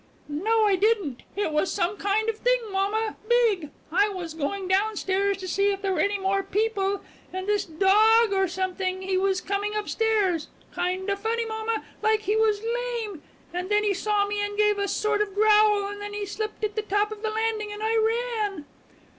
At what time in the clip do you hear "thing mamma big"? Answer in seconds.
2.39-3.69